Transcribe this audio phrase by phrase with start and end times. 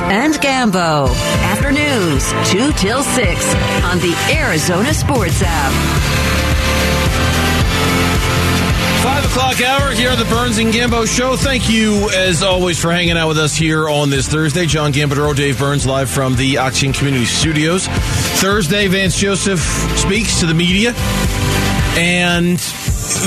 [0.00, 1.08] And Gambo.
[1.42, 3.54] Afternoons, 2 till 6
[3.84, 5.72] on the Arizona Sports app.
[9.02, 11.36] Five o'clock hour here on the Burns and Gambo show.
[11.36, 14.64] Thank you, as always, for hanging out with us here on this Thursday.
[14.64, 17.88] John Gambadoro, Dave Burns, live from the Oxygen Community Studios.
[17.88, 19.60] Thursday, Vance Joseph
[19.98, 20.94] speaks to the media.
[21.96, 22.60] And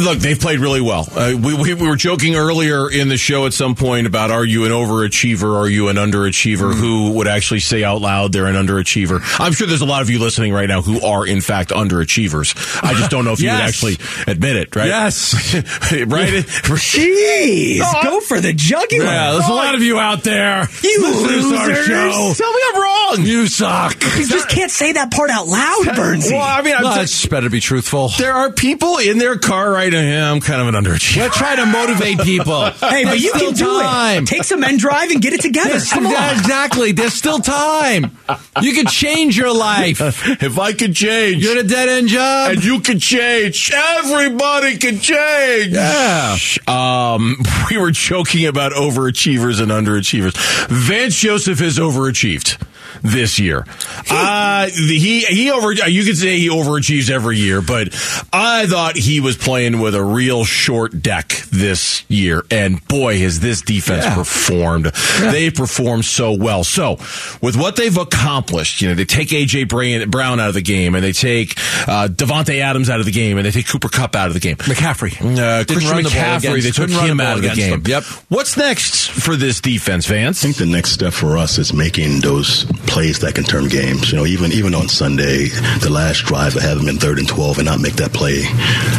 [0.04, 1.08] look, they've played really well.
[1.16, 4.44] Uh, we, we, we were joking earlier in the show at some point about are
[4.46, 5.58] you an overachiever?
[5.58, 6.74] Are you an underachiever?
[6.74, 6.76] Mm.
[6.76, 9.22] Who would actually say out loud they're an underachiever?
[9.40, 12.56] I'm sure there's a lot of you listening right now who are, in fact, underachievers.
[12.84, 14.88] I just don't know if you would actually admit it, right?
[14.88, 15.34] Yes.
[16.08, 16.46] right?
[16.46, 19.06] Jeez, No, go for the jugular.
[19.06, 20.68] Yeah, there's a lot of you out there.
[20.84, 21.86] You listening to our losers.
[21.88, 22.34] show.
[22.38, 23.26] Tell me I'm wrong.
[23.26, 24.02] You suck.
[24.18, 26.32] You just can't say that part out loud, Burnsy.
[26.32, 28.10] Well, I mean, I'm No, t- it's better to be truthful.
[28.18, 29.92] there are people in their car right.
[29.94, 31.18] Yeah, I'm kind of an underachiever.
[31.18, 32.66] Let's try to motivate people.
[32.72, 34.24] hey, but you can do time.
[34.24, 34.28] it.
[34.28, 35.70] Take some end drive and get it together.
[35.70, 36.38] There's- Come on.
[36.40, 36.92] exactly.
[36.94, 38.18] There's still time.
[38.62, 40.00] You can change your life.
[40.42, 42.52] if I could change, You're in a dead end job.
[42.52, 43.72] and you can change.
[43.74, 45.74] Everybody can change.
[45.74, 46.38] Yeah.
[46.68, 47.38] Um,
[47.70, 50.36] we were joking about overachievers and underachievers.
[50.70, 52.58] Vance Joseph has overachieved
[53.06, 53.66] this year.
[54.10, 55.72] Uh, he he over.
[55.74, 57.90] You could say he overachieves every year, but
[58.34, 63.40] I thought he was playing with a real short deck this year, and boy, has
[63.40, 64.16] this defense Yeah.
[64.16, 64.86] performed.
[65.20, 66.64] They performed so well.
[66.64, 66.98] So,
[67.42, 70.96] with what they've accomplished, you know, they take AJ Brown Brown out of the game,
[70.96, 74.16] and they take uh, Davante Adams out of the game, and they take Cooper Kupp
[74.16, 74.56] out of the game.
[74.58, 75.14] McCaffrey.
[75.22, 77.82] Uh, Christian run the ball McCaffrey, against- they took him the out of the game.
[77.82, 77.84] them.
[77.86, 78.04] Yep.
[78.30, 80.42] What's next for this defense, Vance?
[80.44, 82.64] I think the next step for us is making those
[82.96, 84.10] plays that can turn games.
[84.10, 85.52] You know, even even on Sunday,
[85.84, 88.44] the last drive to have them in third and twelve and not make that play,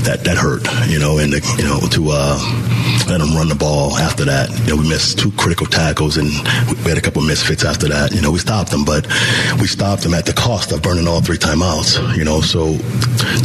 [0.04, 0.68] that that hurt.
[0.86, 2.36] You know, and the, you know to uh,
[3.08, 4.52] let them run the ball after that.
[4.68, 6.28] You know, we missed two critical tackles and
[6.84, 8.12] we had a couple misfits after that.
[8.12, 9.08] You know, we stopped them, but
[9.64, 11.96] we stopped them at the cost of burning all three timeouts.
[12.18, 12.76] You know, so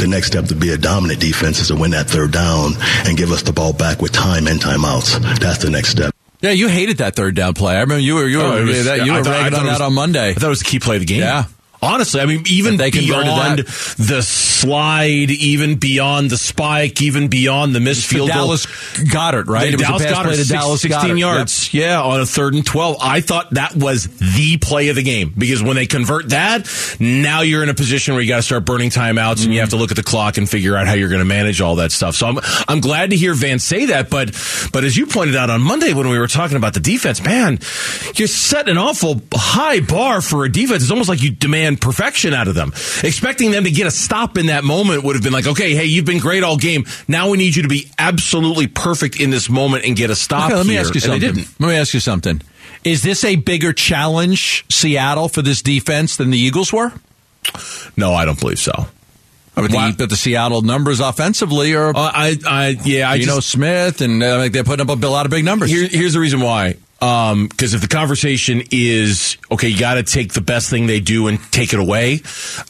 [0.04, 2.74] the next step to be a dominant defense is to win that third down
[3.08, 5.16] and give us the ball back with time and timeouts.
[5.40, 6.12] That's the next step.
[6.42, 7.76] Yeah, you hated that third down play.
[7.76, 9.78] I remember you were you were, Oh, was- that, you I thought- ragging on was-
[9.78, 10.30] that on Monday.
[10.30, 11.20] I thought it was the key play of the game.
[11.22, 11.46] Yeah.
[11.84, 13.60] Honestly, I mean, even they beyond
[13.98, 18.38] the slide, even beyond the spike, even beyond the missed field goal.
[18.38, 18.68] Dallas
[19.12, 19.74] Goedert, right?
[19.74, 21.20] It was a Dallas pass Goedert, play to six- Dallas 16 Goedert.
[21.20, 21.74] yards.
[21.74, 22.98] Yeah, on a third and 12.
[23.02, 27.42] I thought that was the play of the game because when they convert that, now
[27.42, 29.60] you're in a position where you got to start burning timeouts and you mm-hmm.
[29.62, 31.78] have to look at the clock and figure out how you're going to manage all
[31.78, 32.16] that stuff.
[32.16, 34.12] So I'm, I'm glad to hear Vance say that.
[34.12, 34.38] But,
[34.72, 37.58] but as you pointed out on Monday when we were talking about the defense, man,
[38.16, 40.84] you're setting an awful high bar for a defense.
[40.84, 42.70] It's almost like you demand perfection out of them.
[43.04, 45.86] Expecting them to get a stop in that moment would have been like, okay, hey,
[45.86, 46.86] you've been great all game.
[47.08, 50.46] Now we need you to be absolutely perfect in this moment and get a stop.
[50.50, 50.82] Okay, let me here.
[50.82, 51.20] ask you something.
[51.20, 51.60] didn't.
[51.60, 52.42] Let me ask you something.
[52.84, 56.92] Is this a bigger challenge, Seattle, for this defense than the Eagles were?
[57.98, 58.88] No, I don't believe so.
[59.56, 63.16] I would Why- think that the Seattle numbers offensively are, Uh, I, I, yeah, I
[63.16, 65.70] you know, Smith, and uh, like they're putting up a lot of big numbers.
[65.70, 66.78] Here, here's the reason why.
[67.02, 71.00] Um, because if the conversation is okay, you got to take the best thing they
[71.00, 72.22] do and take it away.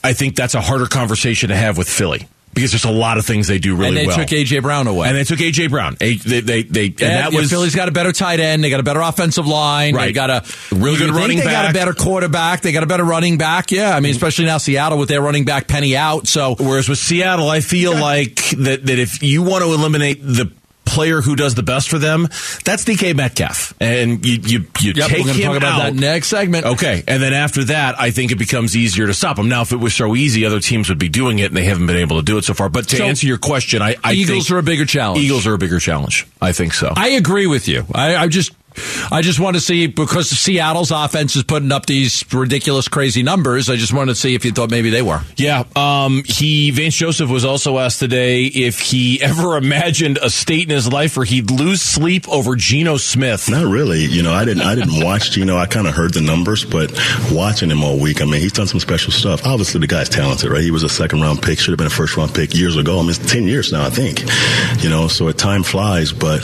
[0.04, 3.26] I think that's a harder conversation to have with Philly because there's a lot of
[3.26, 3.88] things they do really well.
[3.90, 4.18] and they well.
[4.18, 5.08] took AJ Brown away.
[5.08, 5.96] and they took AJ Brown.
[6.02, 8.64] A, they, they, they, and And that yeah, was Philly's got a better tight end.
[8.64, 9.94] They got a better offensive line.
[9.94, 10.14] They Right.
[10.16, 10.44] got a
[10.76, 12.62] Real good running They got a better quarterback.
[12.62, 13.72] They got a better running back.
[13.72, 16.28] Yeah, I mean, especially now Seattle with their running back Penny out.
[16.28, 20.52] So Whereas with Seattle, I feel like that, that if you want to eliminate the
[20.92, 22.24] player who does the best for them,
[22.66, 23.74] that's DK Metcalf.
[23.80, 25.84] And you, you, you yep, take we're going to him talk about out.
[25.86, 26.66] that next segment.
[26.66, 29.48] Okay, and then after that, I think it becomes easier to stop them.
[29.50, 31.88] Now, if it was so easy, other teams would be doing it, and they haven't
[31.88, 32.70] been able to do it so far.
[32.70, 35.24] But to So, answer your question, I, I Eagles are a bigger challenge.
[35.24, 36.28] Eagles are a bigger challenge.
[36.42, 36.94] I think so.
[36.96, 37.86] I agree with you.
[37.94, 38.52] I, I just,
[39.12, 43.70] I just want to see because Seattle's offense is putting up these ridiculous, crazy numbers.
[43.70, 45.22] I just wanted to see if you thought maybe they were.
[45.36, 50.64] yeah, um, he Vance Joseph was also asked today if he ever imagined a state
[50.64, 53.50] in his life where he'd lose sleep over Geno Smith.
[53.50, 54.06] Not really.
[54.06, 54.64] You know, I didn't.
[54.64, 55.36] I didn't watch.
[55.36, 56.92] You know, I kind of heard the numbers, but
[57.32, 59.46] watching him all week, I mean, he's done some special stuff.
[59.46, 60.62] Obviously, the guy's talented, right?
[60.62, 61.60] He was a second round pick.
[61.60, 63.00] Should have been a first round pick years ago.
[63.00, 64.22] I mean, it's ten years now, I think.
[64.84, 66.42] You know, so time flies, but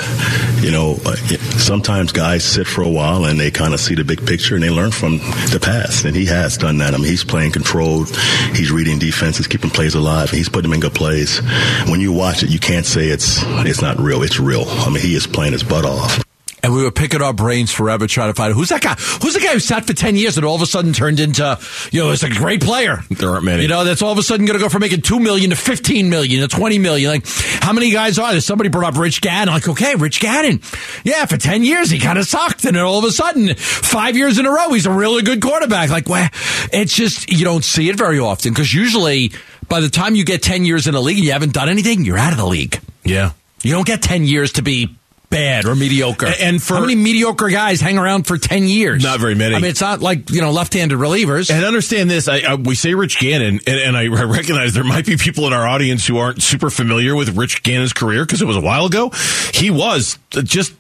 [0.62, 1.16] you know, uh,
[1.58, 4.64] sometimes guys sit for a while and they kind of see the big picture and
[4.64, 5.20] they learn from
[5.52, 6.04] the past.
[6.04, 6.96] And he has done that.
[6.96, 8.10] I mean, he's playing controlled.
[8.56, 11.40] He's reading defenses, keeping plays alive, he's putting them in good plays.
[11.88, 14.24] When you watch it, you can't say it's it's not real.
[14.24, 14.64] It's real.
[14.68, 16.27] I mean, he is playing his butt off.
[16.68, 18.96] And we were picking our brains forever trying to find who's that guy?
[18.96, 21.58] Who's the guy who sat for 10 years and all of a sudden turned into,
[21.94, 23.04] you know, it's a great player.
[23.10, 23.62] There aren't many.
[23.62, 25.56] You know, that's all of a sudden going to go from making 2 million to
[25.56, 27.10] 15 million to 20 million.
[27.10, 27.26] Like,
[27.64, 28.42] how many guys are there?
[28.42, 29.54] Somebody brought up Rich Gannon.
[29.54, 30.60] Like, okay, Rich Gannon.
[31.06, 32.66] Yeah, for 10 years he kind of sucked.
[32.66, 35.42] And then all of a sudden, five years in a row, he's a really good
[35.42, 35.90] quarterback.
[35.90, 36.28] Like, well,
[36.74, 39.32] it's just, you don't see it very often because usually
[39.70, 42.04] by the time you get 10 years in a league and you haven't done anything,
[42.04, 42.78] you're out of the league.
[43.06, 43.32] Yeah.
[43.64, 44.97] You don't get 10 years to be
[45.30, 46.28] bad or mediocre.
[46.40, 49.04] And for- how many mediocre guys hang around for 10 years?
[49.04, 49.56] Not very many.
[49.56, 51.52] I mean, it's not like, you know, left-handed relievers.
[51.52, 55.06] And understand this, I, I, we say Rich Gannon, and, and I recognize there might
[55.06, 58.46] be people in our audience who aren't super familiar with Rich Gannon's career because it
[58.46, 59.12] was a while ago.
[59.54, 60.74] He was just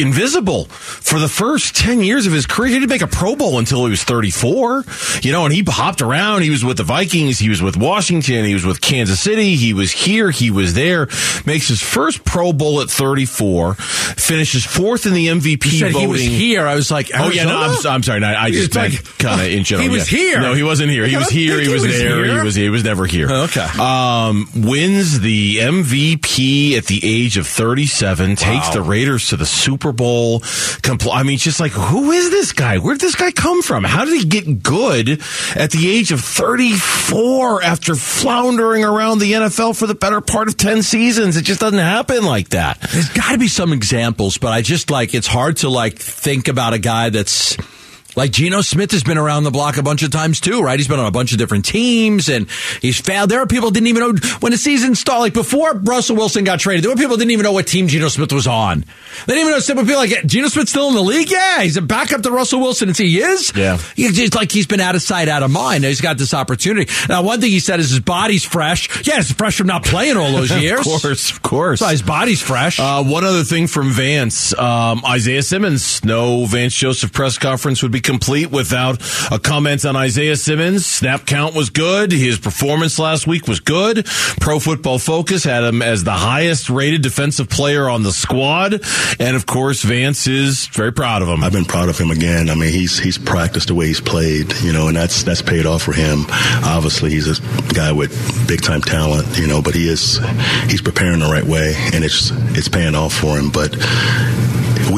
[0.00, 2.68] invisible for the first 10 years of his career.
[2.68, 4.84] He didn't make a Pro Bowl until he was 34,
[5.22, 6.42] you know, and he hopped around.
[6.42, 7.38] He was with the Vikings.
[7.38, 8.44] He was with Washington.
[8.44, 9.56] He was with Kansas City.
[9.56, 10.30] He was here.
[10.30, 11.08] He was there.
[11.46, 16.00] Makes his first Pro Bowl at 34, finishes fourth in the MVP voting.
[16.00, 16.66] he was here.
[16.66, 18.20] I was like, Oh yeah, no, I'm, I'm sorry.
[18.20, 19.88] No, I just like- kind of in general.
[19.88, 20.18] He was yeah.
[20.18, 20.40] here.
[20.40, 21.06] No, he wasn't here.
[21.06, 21.58] He was here.
[21.58, 22.24] He he was, was there.
[22.24, 22.38] here.
[22.38, 22.54] He was.
[22.54, 23.30] He was never here.
[23.30, 23.66] Okay.
[23.78, 28.36] Um, wins the MVP at the age of 37.
[28.36, 30.40] Takes the Raiders to the Super Bowl.
[30.40, 32.78] Compl- I mean, it's just like, who is this guy?
[32.78, 33.84] Where did this guy come from?
[33.84, 35.20] How did he get good
[35.54, 40.56] at the age of 34 after floundering around the NFL for the better part of
[40.56, 41.36] 10 seasons?
[41.36, 42.80] It just doesn't happen like that.
[42.92, 46.48] There's got to be some examples, but I just like it's hard to like think
[46.48, 47.56] about a guy that's
[48.18, 50.76] like Geno Smith has been around the block a bunch of times too, right?
[50.76, 52.50] He's been on a bunch of different teams and
[52.82, 53.30] he's failed.
[53.30, 55.20] There are people who didn't even know when the season started.
[55.20, 57.86] Like before Russell Wilson got traded, there were people who didn't even know what team
[57.86, 58.80] Geno Smith was on.
[59.26, 59.58] They didn't even know.
[59.60, 61.30] Some people like Geno Smith still in the league.
[61.30, 63.52] Yeah, he's a backup to Russell Wilson, and he is.
[63.54, 63.78] Yeah.
[63.94, 65.82] he's like he's been out of sight, out of mind.
[65.82, 66.90] Now he's got this opportunity.
[67.08, 69.06] Now, one thing he said is his body's fresh.
[69.06, 70.80] Yeah, it's fresh from not playing all those years.
[70.80, 71.78] Of course, of course.
[71.78, 72.80] So his body's fresh.
[72.80, 76.04] Uh, one other thing from Vance, um, Isaiah Simmons.
[76.04, 80.86] No Vance Joseph press conference would be complete without a comment on Isaiah Simmons.
[80.86, 82.10] Snap count was good.
[82.10, 84.06] His performance last week was good.
[84.40, 88.80] Pro Football Focus had him as the highest rated defensive player on the squad.
[89.20, 91.44] And of course, Vance is very proud of him.
[91.44, 92.48] I've been proud of him again.
[92.48, 95.66] I mean, he's he's practiced the way he's played, you know, and that's that's paid
[95.66, 96.24] off for him.
[96.64, 98.10] Obviously, he's a guy with
[98.48, 100.18] big time talent, you know, but he is
[100.70, 103.50] he's preparing the right way, and it's it's paying off for him.
[103.50, 103.76] But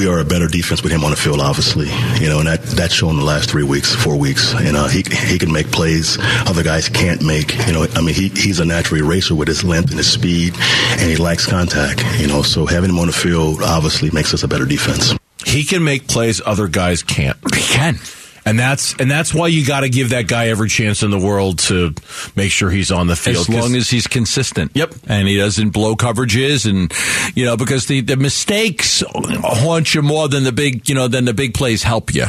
[0.01, 1.89] we are a better defense with him on the field, obviously,
[2.23, 5.03] you know, and that that's shown the last three weeks, four weeks, and uh, he
[5.27, 6.17] he can make plays
[6.49, 7.55] other guys can't make.
[7.67, 10.55] You know, I mean, he he's a natural eraser with his length and his speed,
[10.93, 12.03] and he lacks contact.
[12.19, 15.13] You know, so having him on the field obviously makes us a better defense.
[15.45, 17.37] He can make plays other guys can't.
[17.55, 17.99] he can.
[18.45, 21.19] And that's and that's why you got to give that guy every chance in the
[21.19, 21.95] world to
[22.37, 23.37] make sure he's on the field.
[23.37, 24.73] As long as he's consistent.
[24.75, 24.95] Yep.
[25.07, 26.93] And he doesn't blow coverages and,
[27.37, 31.25] you know, because the, the mistakes haunt you more than the big, you know, than
[31.25, 32.27] the big plays help you.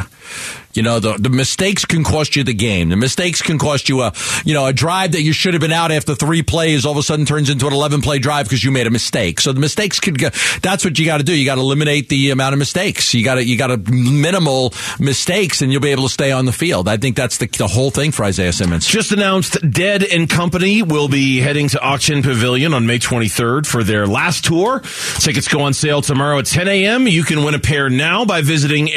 [0.74, 2.88] You know, the, the mistakes can cost you the game.
[2.88, 4.12] The mistakes can cost you a,
[4.44, 6.98] you know, a drive that you should have been out after three plays all of
[6.98, 9.40] a sudden turns into an 11 play drive because you made a mistake.
[9.40, 10.30] So the mistakes can go,
[10.62, 11.34] that's what you got to do.
[11.34, 13.12] You got to eliminate the amount of mistakes.
[13.12, 16.46] You got to, you got to minimal mistakes and you'll be able to stay on
[16.46, 16.88] the field.
[16.88, 18.86] I think that's the, the whole thing for Isaiah Simmons.
[18.86, 23.84] Just announced Dead and Company will be heading to Ak-Chin Pavilion on May 23rd for
[23.84, 24.80] their last tour.
[25.18, 27.06] Tickets go on sale tomorrow at 10 a.m.
[27.06, 28.88] You can win a pair now by visiting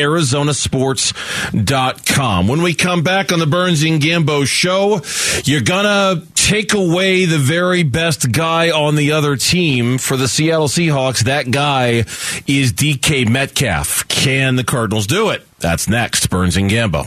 [1.65, 2.47] ArizonaSports.com.
[2.47, 5.01] When we come back on the Burns and Gambo show,
[5.43, 10.67] you're gonna take away the very best guy on the other team for the Seattle
[10.67, 11.23] Seahawks.
[11.23, 12.05] That guy
[12.47, 14.07] is DK Metcalf.
[14.07, 15.45] Can the Cardinals do it?
[15.59, 16.29] That's next.
[16.29, 17.03] Burns and Gambo.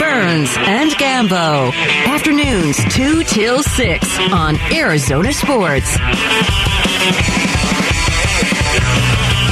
[0.00, 1.72] Burns and Gambo.
[2.06, 5.98] Afternoons 2 till 6 on Arizona Sports.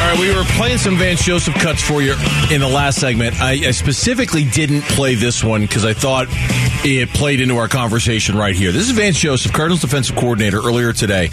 [0.06, 2.12] All right, we were playing some Vance Joseph cuts for you
[2.52, 3.40] in the last segment.
[3.40, 6.28] I, I specifically didn't play this one because I thought
[6.86, 8.70] it played into our conversation right here.
[8.70, 11.30] This is Vance Joseph, Cardinals defensive coordinator, earlier today,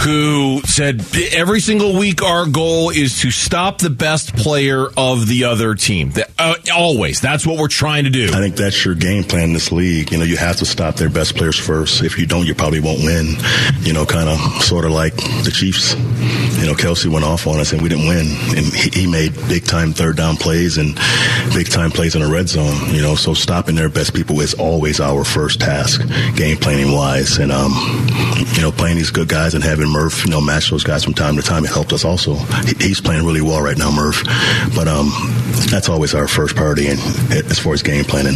[0.00, 1.02] who said
[1.32, 6.12] every single week our goal is to stop the best player of the other team.
[6.38, 8.28] Uh, always, that's what we're trying to do.
[8.28, 10.12] I think that's your game plan in this league.
[10.12, 12.02] You know, you have to stop their best players first.
[12.02, 13.36] If you don't, you probably won't win.
[13.80, 15.94] You know, kind of sort of like the Chiefs.
[16.60, 18.26] You know, Kelce went off on us and we didn't win.
[18.54, 20.94] And he, he made big time third down plays and
[21.54, 22.94] big time plays in the red zone.
[22.94, 26.00] You know, so stopping their best people is always our first task,
[26.34, 27.38] game planning wise.
[27.38, 27.72] And, um,
[28.54, 31.14] you know, playing these good guys and having Murph, you know, match those guys from
[31.14, 31.64] time to time.
[31.64, 32.34] It helped us also.
[32.80, 34.24] He's playing really well right now, Murph.
[34.74, 35.12] But um,
[35.70, 36.98] that's always our first priority, and
[37.32, 38.34] as far as game planning,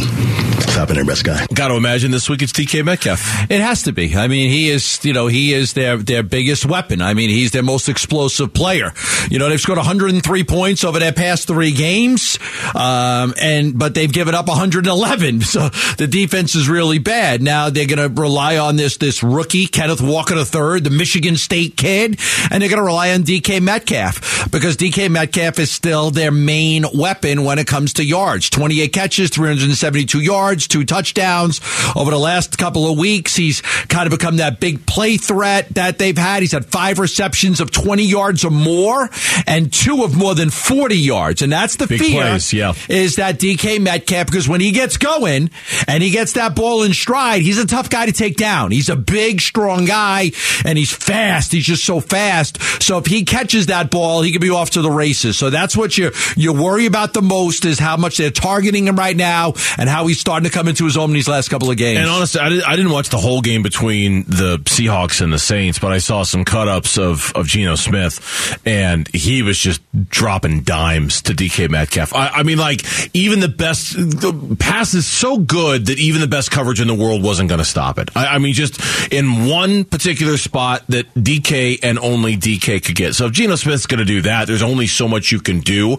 [0.61, 1.45] stopping their best guy.
[1.53, 3.19] Got to imagine this week it's DK Metcalf.
[3.49, 4.15] It has to be.
[4.15, 7.01] I mean, he is, you know, he is their, their biggest weapon.
[7.01, 8.93] I mean, he's their most explosive player.
[9.29, 12.37] You know, they've scored 103 points over their past three games.
[12.75, 15.41] Um, and, but they've given up 111.
[15.55, 17.41] So the defense is really bad.
[17.41, 21.77] Now they're going to rely on this, this rookie, Kenneth Walker III, the Michigan State
[21.77, 22.19] kid,
[22.51, 26.85] and they're going to rely on DK Metcalf because DK Metcalf is still their main
[26.93, 28.49] weapon when it comes to yards.
[28.49, 31.61] 28 catches, 372 yards, two touchdowns
[31.95, 33.35] over the last couple of weeks.
[33.35, 36.41] He's kind of become that big play threat that they've had.
[36.41, 39.09] He's had five receptions of 20 yards or more
[39.47, 41.41] and two of more than 40 yards.
[41.41, 42.73] And that's the Big fear plays, yeah.
[42.89, 45.49] is that DK Metcalf because when he gets going
[45.87, 48.71] and he gets that ball in stride, he's a tough guy to take down.
[48.71, 50.31] He's a big, strong guy
[50.63, 51.51] and he's fast.
[51.51, 52.61] He's just so fast.
[52.81, 55.37] So if he catches that ball, he could be off to the races.
[55.37, 58.95] So that's what you you worry about the most is how much they're targeting him
[58.95, 61.69] right now and how he's starting to come into his own in these last couple
[61.69, 61.99] of games.
[61.99, 65.39] And honestly, I, did, I didn't watch the whole game between the Seahawks and the
[65.39, 69.81] Saints, but I saw some cut ups of, of Geno Smith, and he was just
[70.09, 72.13] dropping dimes to DK Metcalf.
[72.13, 72.81] I, I mean, like,
[73.15, 76.93] even the best, the pass is so good that even the best coverage in the
[76.93, 78.09] world wasn't going to stop it.
[78.15, 78.79] I, I mean, just
[79.11, 83.15] in one particular spot that DK and only DK could get.
[83.15, 85.97] So if Geno Smith's going to do that, there's only so much you can do.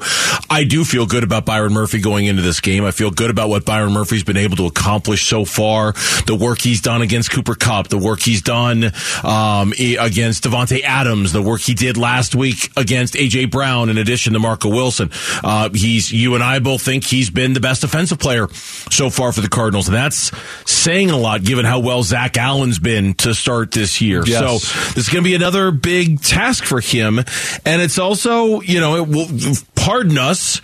[0.51, 2.85] I do feel good about Byron Murphy going into this game.
[2.85, 5.93] I feel good about what Byron Murphy's been able to accomplish so far.
[6.27, 8.93] The work he's done against Cooper Kupp, the work he's done
[9.25, 14.33] um, against Davante Adams, the work he did last week against AJ Brown, in addition
[14.35, 15.11] to Marco Wilson.
[15.43, 18.49] Uh, he's you and I both think he's been the best defensive player
[18.91, 20.31] so far for the Cardinals, and that's
[20.71, 24.23] saying a lot given how well Zach Allen's been to start this year.
[24.25, 24.39] Yes.
[24.39, 24.53] So
[24.95, 28.97] this is going to be another big task for him, and it's also you know
[28.97, 29.29] it will
[29.75, 30.61] pardon us.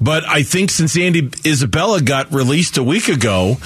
[0.00, 3.56] But I think since Andy Isabella got released a week ago,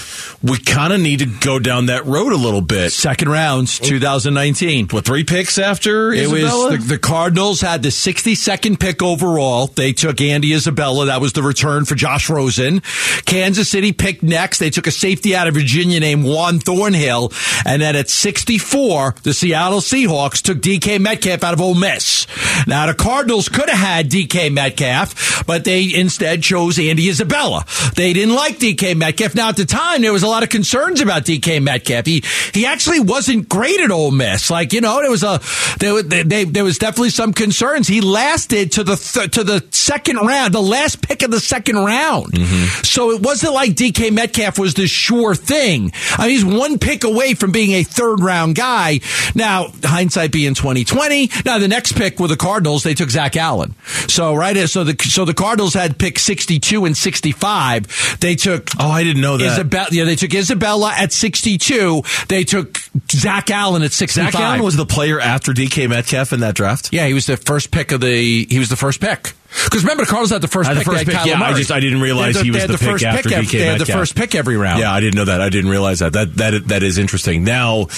[0.43, 2.91] we kind of need to go down that road a little bit.
[2.93, 4.89] Second rounds, 2019.
[4.89, 6.71] What three picks after It Isabella?
[6.71, 9.67] was the, the Cardinals had the 62nd pick overall.
[9.67, 11.07] They took Andy Isabella.
[11.07, 12.81] That was the return for Josh Rosen.
[13.27, 14.59] Kansas City picked next.
[14.59, 17.31] They took a safety out of Virginia named Juan Thornhill.
[17.67, 22.27] And then at 64, the Seattle Seahawks took DK Metcalf out of Ole Miss.
[22.67, 27.65] Now the Cardinals could have had DK Metcalf, but they instead chose Andy Isabella.
[27.97, 29.35] They didn't like DK Metcalf.
[29.35, 32.07] Now at the time, there was a lot of concerns about DK Metcalf.
[32.07, 34.51] He, he actually wasn't great at Ole Miss.
[34.51, 35.41] Like, you know, there was a,
[35.79, 37.89] there, was- they, they, there was definitely some concerns.
[37.89, 41.77] He lasted to the, th- to the second round, the last pick of the second
[41.77, 42.33] round.
[42.33, 42.83] Mm-hmm.
[42.85, 45.93] So it wasn't like DK Metcalf was the sure thing.
[46.19, 49.01] I mean, he's one pick away from being a third round guy.
[49.35, 51.31] Now, hindsight being 2020.
[51.45, 52.83] Now, the next pick were the Cardinals.
[52.83, 53.75] They took Zach Allen.
[54.09, 54.53] So, right.
[54.69, 58.19] So the, so the Cardinals had pick 62 and 65.
[58.21, 59.53] They took oh, I didn't know that.
[59.53, 62.03] Isabella, yeah, they took Isabella at 62.
[62.29, 62.79] They took
[63.11, 64.33] Zach Allen at 65.
[64.33, 66.91] Zach Allen was the player after DK Metcalf in that draft.
[66.93, 68.45] yeah, he was the first pick of the.
[68.49, 69.33] He was the first pick.
[69.65, 70.87] Because remember, Carlos had the first Had the pick.
[70.87, 73.05] first pick, yeah, I just- I didn't realize had he was had the pick first
[73.05, 73.39] after pick.
[73.49, 74.81] DK They had the first pick every round.
[74.81, 75.43] Yeah, I didn't know that.
[75.43, 76.15] I didn't realize that.
[76.15, 77.45] That that that is interesting.
[77.45, 77.89] Now,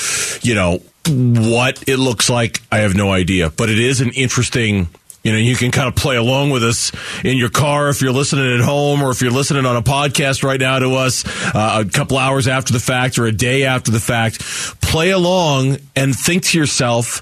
[0.42, 2.60] you know what it looks like.
[2.72, 4.88] I have no idea, but it is an interesting.
[5.24, 6.92] You know, you can kind of play along with us
[7.24, 10.44] in your car if you're listening at home, or if you're listening on a podcast
[10.44, 13.90] right now to us uh, a couple hours after the fact or a day after
[13.90, 14.40] the fact.
[14.82, 17.20] Play along and think to yourself,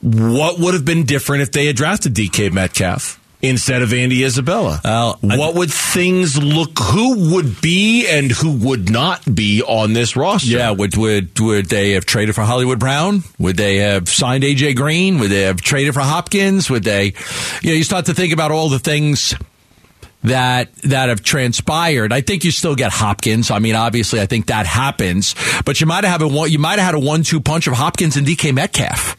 [0.00, 4.80] what would have been different if they had drafted DK Metcalf instead of Andy Isabella?
[4.84, 6.78] Well, I- what would things look?
[6.78, 10.48] Who would be and who would not be on this roster?
[10.50, 13.24] Yeah, would would would they have traded for Hollywood Brown?
[13.38, 15.18] Would they have signed AJ Green?
[15.18, 16.68] Would they have traded for Hopkins?
[16.70, 17.14] Would they?
[17.62, 19.34] You know, you start to think about all the things
[20.22, 22.12] that that have transpired.
[22.12, 23.50] I think you still get Hopkins.
[23.50, 25.34] I mean, obviously, I think that happens,
[25.64, 26.50] but you might have a one.
[26.50, 29.16] You might have had a one-two punch of Hopkins and DK Metcalf.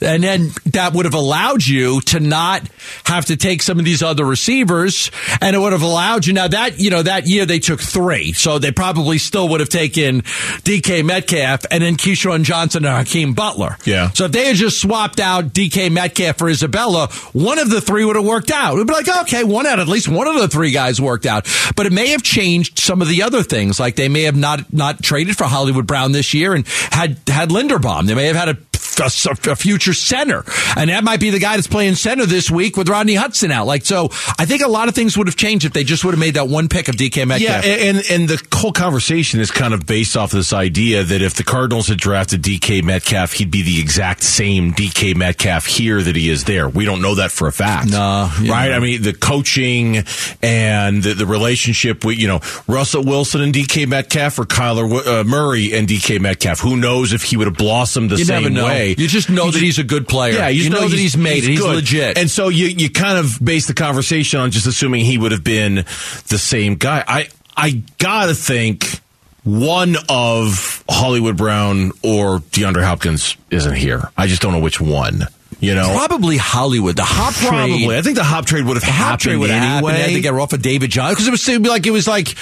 [0.00, 2.62] And then that would have allowed you to not
[3.04, 5.10] have to take some of these other receivers.
[5.40, 8.32] And it would have allowed you now that, you know, that year they took three.
[8.32, 13.34] So they probably still would have taken DK Metcalf and then KeeSean Johnson and Hakeem
[13.34, 13.76] Butler.
[13.84, 14.10] Yeah.
[14.10, 18.04] So if they had just swapped out DK Metcalf for Isabella, one of the three
[18.04, 18.74] would have worked out.
[18.74, 21.26] It would be like, okay, one out, at least one of the three guys worked
[21.26, 21.46] out.
[21.76, 23.78] But it may have changed some of the other things.
[23.80, 27.50] Like they may have not, not traded for Hollywood Brown this year and had, had
[27.50, 28.06] Linderbaum.
[28.06, 28.58] They may have had a,
[29.02, 30.44] a, a future center,
[30.76, 33.66] and that might be the guy that's playing center this week with Rodney Hudson out.
[33.66, 34.06] Like so,
[34.38, 36.34] I think a lot of things would have changed if they just would have made
[36.34, 37.64] that one pick of DK Metcalf.
[37.64, 41.34] Yeah, and and the whole conversation is kind of based off this idea that if
[41.34, 46.16] the Cardinals had drafted DK Metcalf, he'd be the exact same DK Metcalf here that
[46.16, 46.68] he is there.
[46.68, 47.90] We don't know that for a fact.
[47.90, 48.52] No, yeah.
[48.52, 48.72] right?
[48.72, 50.04] I mean, the coaching
[50.42, 55.24] and the, the relationship with you know Russell Wilson and DK Metcalf or Kyler uh,
[55.24, 56.60] Murray and DK Metcalf.
[56.60, 58.54] Who knows if he would have blossomed the you same never
[58.96, 59.02] know.
[59.02, 60.34] You just know that he's a good player.
[60.34, 61.50] Yeah, you, just know, that he's made it.
[61.50, 61.76] He's good.
[61.76, 62.18] legit.
[62.18, 65.44] And so you you kind of base the conversation on just assuming he would have
[65.44, 65.84] been
[66.28, 67.04] the same guy.
[67.06, 69.00] I I gotta think
[69.44, 74.10] one of Hollywood Brown or DeAndre Hopkins isn't here.
[74.16, 75.26] I just don't know which one.
[75.62, 76.96] You know, Probably Hollywood.
[76.96, 77.48] The hop trade.
[77.48, 77.96] probably.
[77.96, 79.90] I think the hop trade would have trade happened would have happened.
[79.92, 80.02] anyway.
[80.06, 82.08] They had to get off of David Johnson because it was be like it was
[82.08, 82.34] like,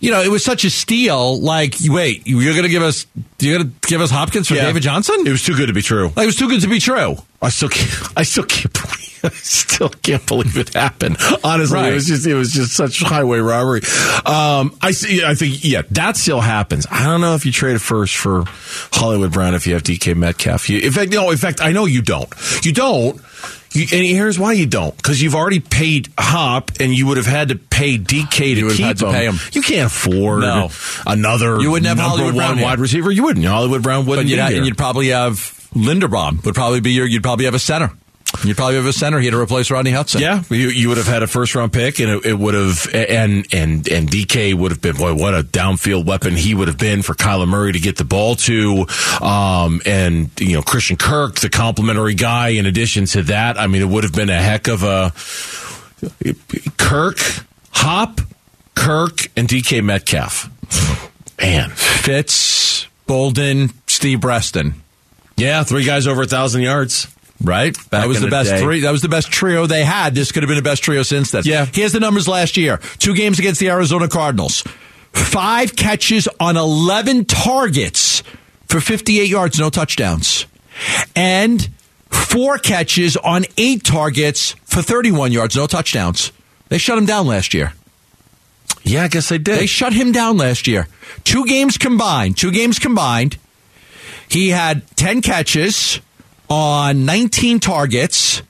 [0.00, 1.40] you know, it was such a steal.
[1.40, 3.06] Like, wait, you're going to give us
[3.38, 4.64] you're going to give us Hopkins for Yeah.
[4.66, 5.24] David Johnson?
[5.24, 6.08] It was too good to be true.
[6.16, 7.16] like, it was too good to be true.
[7.40, 8.12] I still can't.
[8.18, 9.03] I still can't believe.
[9.28, 11.16] I still can't believe it happened.
[11.42, 11.92] Honestly, Right.
[11.92, 12.26] it was just.
[12.26, 13.80] It was just such highway robbery.
[14.24, 15.24] Um, I see.
[15.24, 15.64] I think.
[15.64, 16.86] Yeah, that still happens.
[16.90, 18.44] I don't know if you trade a first for
[18.92, 20.68] Hollywood Brown if you have DK Metcalf.
[20.70, 21.30] You, in fact, no.
[21.30, 22.28] In fact, I know you don't.
[22.62, 23.20] You don't.
[23.72, 24.96] You, and here's why you don't.
[24.96, 28.68] Because you've already paid Hop, and you would have had to pay DK to You
[28.68, 29.34] have keep pay him.
[29.52, 30.70] You can't afford No.
[31.06, 31.60] another.
[31.60, 32.66] You wouldn't have Hollywood one Brown here.
[32.66, 33.10] wide receiver.
[33.10, 33.44] You wouldn't.
[33.44, 34.26] Hollywood Brown wouldn't.
[34.26, 34.58] But you'd, be ha- here.
[34.58, 37.06] and you'd probably have Linderbaum would probably be your.
[37.06, 37.90] You'd probably have a center.
[38.42, 40.20] You'd probably have a center here to replace Rodney Hudson.
[40.20, 42.88] Yeah, you, you would have had a first round pick, and it, it would have,
[42.92, 46.78] and and and DK would have been boy, what a downfield weapon he would have
[46.78, 48.86] been for Kyler Murray to get the ball to,
[49.22, 52.48] um, and you know Christian Kirk, the complimentary guy.
[52.48, 55.12] In addition to that, I mean, it would have been a heck of a
[56.76, 57.18] Kirk,
[57.70, 58.20] Hop,
[58.74, 60.50] Kirk, and DK Metcalf.
[61.40, 64.74] Man, Fitz, Boldin, Steve Breaston.
[65.36, 67.08] yeah, three guys over a thousand yards.
[67.44, 68.60] Right, that was the the best day.
[68.60, 68.80] three.
[68.80, 70.14] That was the best trio they had.
[70.14, 71.42] This could have been the best trio since then.
[71.44, 71.66] Yeah.
[71.66, 74.64] Here's the numbers last year: two games against the Arizona Cardinals,
[75.12, 78.22] five catches on eleven targets
[78.68, 80.46] for 58 yards, no touchdowns,
[81.14, 81.68] and
[82.10, 86.32] four catches on eight targets for 31 yards, no touchdowns.
[86.70, 87.72] They shut him down last year.
[88.82, 89.58] Yeah, I guess they did.
[89.58, 90.88] They shut him down last year.
[91.22, 92.36] Two games combined.
[92.36, 93.38] Two games combined.
[94.28, 96.00] He had 10 catches
[96.48, 98.42] on 19 targets,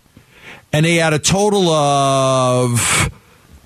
[0.73, 3.11] and they had a total of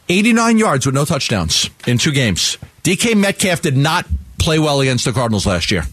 [0.09, 2.59] 89 yards with no touchdowns in two games.
[2.85, 4.07] DK Metcalf did not
[4.39, 5.85] play well against the Cardinals last year.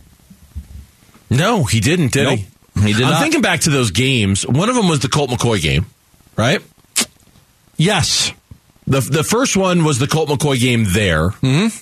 [1.30, 2.40] No, he didn't, did Nope.
[2.40, 2.82] he?
[2.88, 3.22] He did I'm not.
[3.22, 4.46] thinking back to those games.
[4.46, 5.86] One of them was the Colt McCoy game,
[6.36, 6.62] right?
[7.78, 8.32] Yes.
[8.88, 11.76] The the first one was the Colt McCoy game there, mm-hmm.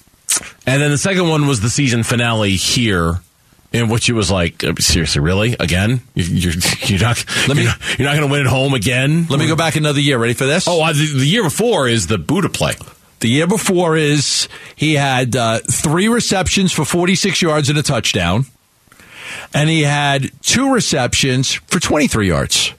[0.65, 3.19] and then the second one was the season finale here.
[3.73, 5.55] In which it was like, uh, seriously, really?
[5.59, 6.01] Again?
[6.13, 6.53] You- You're,
[6.85, 9.25] you're not, Let me- you're not, not going to win at home again?
[9.29, 10.19] Let me go back another year.
[10.19, 10.67] Ready for this?
[10.67, 12.73] Oh, uh, the, the year before is the Budda play.
[13.21, 18.45] The year before is he had uh, three receptions for 46 yards and a touchdown,
[19.53, 22.73] and he had two receptions for 23 yards.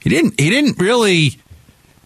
[0.00, 0.40] He didn't.
[0.40, 1.38] He didn't really.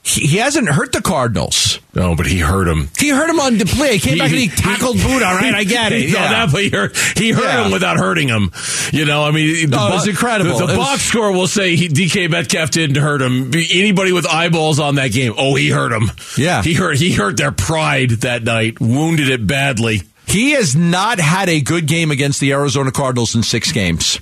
[0.03, 1.81] He, he hasn't hurt the Cardinals.
[1.95, 2.89] No, but he hurt him.
[2.99, 3.95] He hurt him on the play.
[3.95, 5.21] He came back and he tackled Budda.
[5.41, 6.11] Right, I get it.
[6.13, 6.29] No, Yeah.
[6.47, 7.65] that, but he hurt, he hurt Yeah.
[7.67, 8.51] him without hurting him.
[8.93, 10.59] You know, I mean, the No, it was bo- incredible.
[10.59, 13.51] The, the It was- box score will say he, DK Metcalf didn't hurt him.
[13.55, 16.11] Anybody with eyeballs on that game, oh, he hurt him.
[16.37, 16.63] Yeah.
[16.63, 16.99] he hurt.
[16.99, 18.81] He hurt their pride that night.
[18.81, 20.03] Wounded it badly.
[20.27, 24.21] He has not had a good game against the Arizona Cardinals in six games.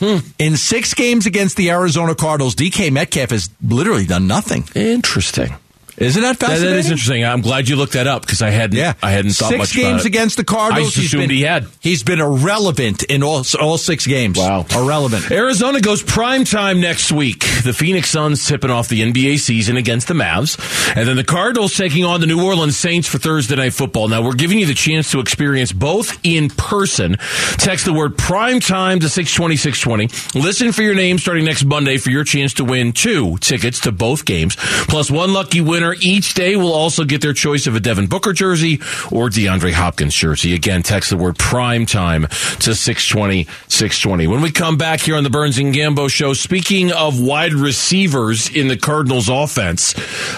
[0.00, 0.18] Hmm.
[0.38, 4.64] In six games against the Arizona Cardinals, DK Metcalf has literally done nothing.
[4.74, 5.54] Interesting.
[5.98, 6.72] Isn't that That, fascinating?
[6.74, 7.24] that is interesting.
[7.24, 8.76] I'm glad you looked that up because I hadn't.
[8.78, 10.06] Yeah, I hadn't thought six much games about it.
[10.06, 10.92] against the I Cardinals.
[10.94, 11.66] just assumed been, he had.
[11.80, 14.38] He's been irrelevant in all all six games.
[14.38, 14.64] Wow.
[14.74, 15.30] irrelevant.
[15.30, 17.40] Arizona goes prime time next week.
[17.64, 20.58] The Phoenix Suns tipping off the NBA season against the Mavs.
[20.96, 24.08] And then the Cardinals taking on the New Orleans Saints for Thursday night football.
[24.08, 27.16] Now we're giving you the chance to experience both in person.
[27.58, 30.40] Text the word prime time to 620 620.
[30.40, 33.92] Listen for your name starting next Monday for your chance to win two tickets to
[33.92, 34.56] both games.
[34.56, 38.32] Plus one lucky winner each day will also get their choice of a Devin Booker
[38.32, 38.76] jersey
[39.10, 40.54] or DeAndre Hopkins jersey.
[40.54, 42.26] Again, text the word prime time
[42.60, 44.26] to 620 620.
[44.26, 48.48] When we come back here on the Burns and Gambo show, speaking of wide receivers
[48.48, 49.94] in the Cardinals offense,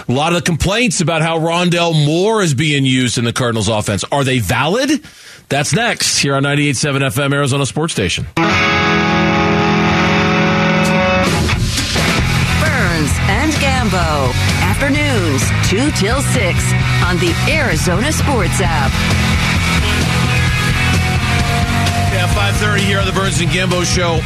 [0.09, 3.69] a lot of the complaints about how Rondale Moore is being used in the Cardinals
[3.69, 4.05] offense.
[4.13, 5.03] Are they valid?
[5.49, 8.27] That's next here on 98.7 FM Arizona Sports Station.
[12.63, 14.62] Burns and Gambo.
[15.73, 16.73] Afternoons, 2 till 6
[17.05, 18.93] on the Arizona Sports app.
[22.13, 24.21] Yeah, 5.30 here on the Burns and Gambo Show.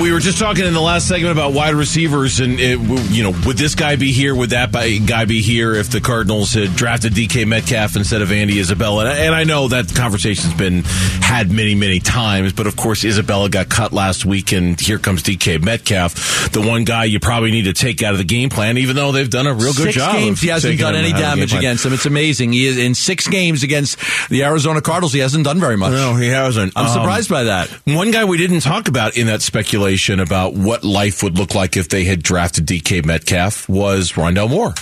[0.00, 2.78] We were just talking in the last segment about wide receivers, and it,
[3.10, 4.34] you know, would this guy be here?
[4.34, 8.58] Would that guy be here if the Cardinals had drafted DK Metcalf instead of Andy
[8.58, 9.04] Isabella?
[9.04, 13.04] And I, and I know that conversation's been had many, many times, but of course,
[13.04, 17.50] Isabella got cut last week, and here comes DK Metcalf, the one guy you probably
[17.52, 19.84] need to take out of the game plan, even though they've done a real good
[19.84, 20.14] six job.
[20.16, 21.92] games, he hasn't done any damage against him.
[21.92, 22.52] It's amazing.
[22.52, 23.98] He is in six games against
[24.30, 25.12] the Arizona Cardinals.
[25.12, 25.92] He hasn't done very much.
[25.92, 26.72] No, he hasn't.
[26.76, 27.70] I'm Um, surprised by that.
[27.86, 29.75] One guy we didn't talk about in that speculation
[30.20, 34.74] about what life would look like if they had drafted DK Metcalf was Rondale Moore.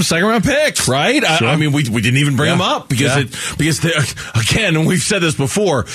[0.00, 1.22] Second round pick, right?
[1.24, 2.54] I, I mean, we, we didn't even bring Yeah.
[2.54, 3.22] him up because Yeah.
[3.22, 3.92] it because they,
[4.40, 5.86] again, and we've said this before.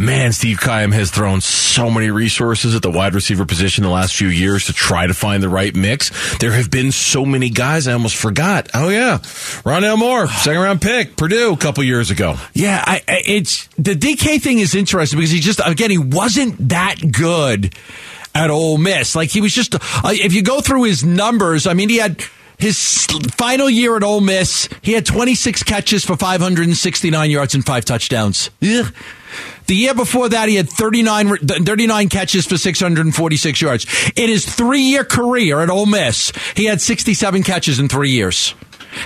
[0.00, 4.14] Man, Steve Keim has thrown so many resources at the wide receiver position the last
[4.14, 6.10] few years to try to find the right mix.
[6.38, 8.68] There have been so many guys, I almost forgot.
[8.72, 9.18] Oh yeah,
[9.64, 12.36] Rondale Moore, second round pick, Purdue, a couple years ago.
[12.54, 16.68] Yeah, I, I- it's the DK thing is interesting because he just again he wasn't
[16.68, 17.74] that good
[18.34, 19.16] at Ole Miss.
[19.16, 22.22] Like he was just uh, if you go through his numbers, I mean he had
[22.60, 27.84] his final year at Ole Miss, he had 26 catches for 569 yards and five
[27.84, 28.50] touchdowns.
[28.62, 28.92] Ugh.
[29.66, 33.86] The year before that, he had 39, 39 catches for 646 yards.
[34.16, 38.54] In his three year career at Ole Miss, he had 67 catches in three years.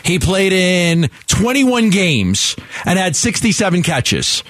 [0.02, 4.42] He played in 21 games and had 67 catches.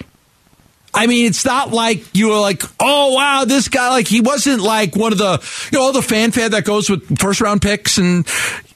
[0.94, 4.62] I mean, it's not like you were like, oh wow, this guy like he wasn't
[4.62, 7.98] like one of the you know all the fanfare that goes with first round picks,
[7.98, 8.24] and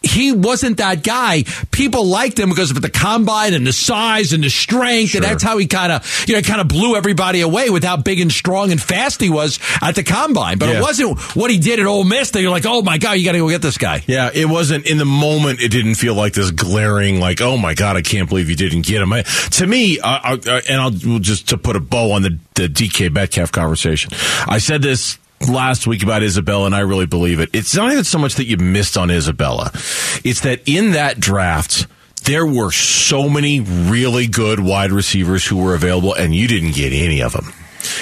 [0.09, 1.45] he wasn't that guy.
[1.71, 5.43] People liked him because of the combine and the size and the strength, and that's
[5.43, 8.33] how he kind of you know kind of blew everybody away with how big and
[8.33, 10.59] strong and fast he was at the combine.
[10.59, 10.79] But Yeah.
[10.79, 13.25] it wasn't what he did at Ole Miss that you're like, oh my god, you
[13.25, 14.03] got to go get this guy.
[14.07, 15.61] Yeah, it wasn't in the moment.
[15.61, 18.83] It didn't feel like this glaring, like, oh my god, I can't believe you didn't
[18.87, 19.13] get him.
[19.13, 20.91] I, to me, I, I- and I'll
[21.21, 24.11] just to put a bow on the, the DK Metcalf conversation.
[24.47, 27.51] I said this last week about Isabella, and I really believe it.
[27.53, 29.71] It's not even so much that you missed on Isabella;
[30.25, 31.87] it's that in that draft.
[32.25, 36.93] There were so many really good wide receivers who were available, and you didn't get
[36.93, 37.55] any of them.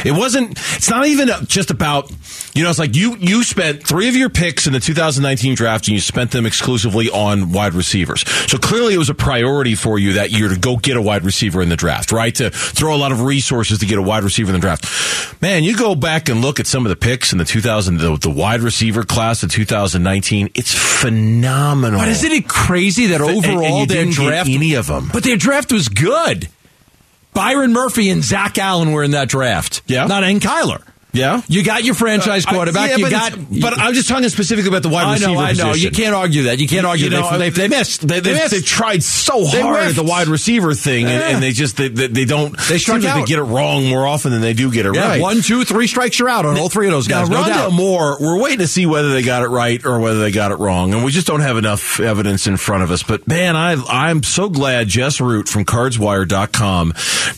[0.04, 0.52] It wasn't.
[0.76, 2.10] It's not even just about.
[2.54, 5.88] You know, it's like you you spent three of your picks in the 2019 draft,
[5.88, 8.24] and you spent them exclusively on wide receivers.
[8.50, 11.24] So clearly, it was a priority for you that year to go get a wide
[11.24, 12.34] receiver in the draft, right?
[12.36, 15.42] To throw a lot of resources to get a wide receiver in the draft.
[15.42, 18.16] Man, you go back and look at some of the picks in the 2000 the,
[18.16, 20.50] the wide receiver class of 2019.
[20.54, 22.00] It's phenomenal.
[22.00, 25.10] But isn't it crazy that And- and overall you their draft any of them.
[25.12, 26.48] But their draft was good.
[27.36, 29.82] Byron Murphy and Zach Allen were in that draft.
[29.86, 30.06] Yeah.
[30.06, 30.82] Not and Kyler.
[31.16, 31.42] Yeah.
[31.48, 32.90] You got your franchise uh, quarterback.
[32.90, 33.32] I- yeah, you but got.
[33.60, 35.38] but I'm just talking specifically about the wide I receiver know.
[35.40, 35.68] I know.
[35.68, 35.90] position.
[35.92, 36.58] You can't argue that.
[36.60, 37.04] You can't argue.
[37.06, 38.06] You know, they, they, they missed.
[38.06, 38.50] They, they They've, missed.
[38.52, 41.28] they've tried so hard at the wide receiver thing, and, Yeah.
[41.28, 42.56] and they just they, they, they don't.
[42.68, 43.20] They struck seems like out.
[43.20, 45.20] They get it wrong more often than they do get it yeah, right.
[45.20, 47.28] one, two, three strikes you're out on all three of those guys.
[47.28, 47.72] Now, no Rondale doubt.
[47.72, 50.58] Moore, we're waiting to see whether they got it right or whether they got it
[50.58, 53.02] wrong, and we just don't have enough evidence in front of us.
[53.02, 56.94] But man, I I'm so glad Jess Root from CardsWire.com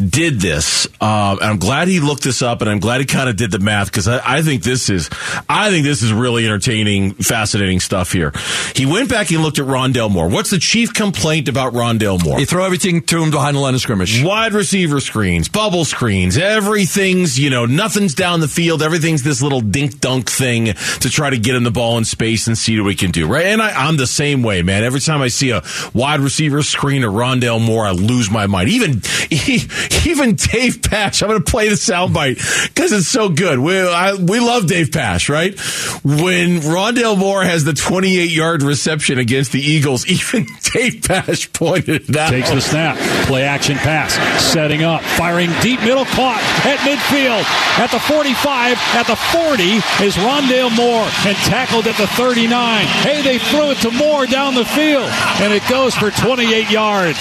[0.09, 3.37] did this, and I'm glad he looked this up, and I'm glad he kind of
[3.37, 5.11] did the math because I, I think this is
[5.49, 8.33] I think this is really entertaining, fascinating stuff here.
[8.75, 10.29] He went back and looked at Rondale Moore.
[10.29, 12.41] What's the chief complaint about Rondale Moore?
[12.41, 14.23] You throw everything to him behind the line of scrimmage.
[14.23, 18.83] Wide receiver screens, bubble screens, everything's, you know, nothing's down the field.
[18.83, 20.67] Everything's this little dink dunk thing
[21.01, 23.27] to try to get him the ball in space and see what we can do,
[23.27, 23.47] right?
[23.47, 24.83] And I, I'm the same way, man.
[24.83, 28.71] Every time I see a wide receiver screen or Rondale Moore, I lose my mind.
[28.71, 29.03] Even,
[30.07, 33.58] even Dave Pasch, I'm going to play the soundbite because it's so good.
[33.59, 35.59] We, I, we love Dave Pasch, right?
[36.05, 42.09] When Rondale Moore has the 28 yard reception against the Eagles, even Dave Pasch pointed
[42.09, 42.31] it out.
[42.31, 42.97] Takes the snap.
[43.27, 44.15] Play action pass.
[44.53, 45.03] Setting up.
[45.03, 46.05] Firing deep middle.
[46.05, 47.45] Caught at midfield.
[47.79, 48.77] At the 45.
[48.95, 49.63] At the 40
[50.05, 51.09] is Rondale Moore.
[51.27, 52.87] And tackled at the 39.
[52.87, 55.09] Hey, they threw it to Moore down the field.
[55.41, 57.19] And it goes for 28 yards.